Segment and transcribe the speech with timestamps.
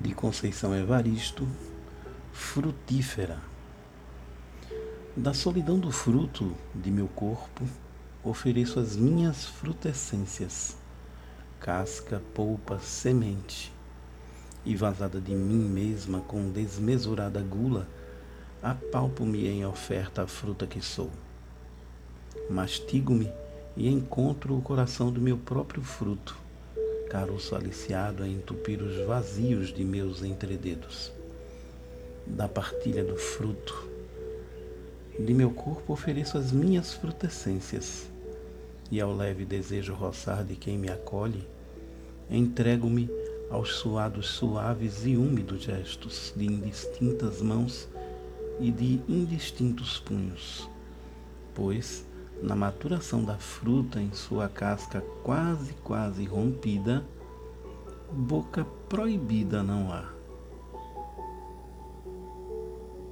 [0.00, 1.46] de Conceição Evaristo,
[2.32, 3.38] frutífera.
[5.14, 7.66] Da solidão do fruto de meu corpo,
[8.24, 10.74] ofereço as minhas frutescências,
[11.60, 13.70] casca, polpa, semente,
[14.64, 17.86] e vazada de mim mesma com desmesurada gula,
[18.62, 21.10] apalpo-me em oferta a fruta que sou.
[22.48, 23.30] Mastigo-me
[23.76, 26.49] e encontro o coração do meu próprio fruto
[27.10, 31.12] caroço aliciado a entupir os vazios de meus entrededos.
[32.24, 33.90] Da partilha do fruto
[35.18, 38.08] de meu corpo ofereço as minhas frutescências,
[38.90, 41.46] e ao leve desejo roçar de quem me acolhe,
[42.30, 43.10] entrego-me
[43.50, 47.88] aos suados suaves e úmidos gestos de indistintas mãos
[48.60, 50.68] e de indistintos punhos,
[51.54, 52.06] pois
[52.42, 57.04] na maturação da fruta em sua casca quase, quase rompida,
[58.12, 60.19] boca proibida não há.